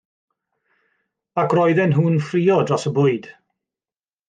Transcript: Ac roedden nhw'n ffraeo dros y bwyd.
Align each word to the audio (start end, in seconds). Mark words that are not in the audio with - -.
Ac 1.43 1.53
roedden 1.57 1.95
nhw'n 1.97 2.19
ffraeo 2.29 2.59
dros 2.71 2.91
y 2.93 2.95
bwyd. 2.99 3.31